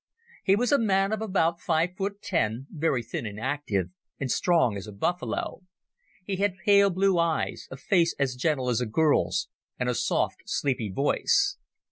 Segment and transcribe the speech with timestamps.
[0.43, 3.89] He was a man of about five foot ten, very thin and active,
[4.19, 5.59] and as strong as a buffalo.
[6.25, 10.41] He had pale blue eyes, a face as gentle as a girl's, and a soft
[10.49, 11.55] sleepy voice.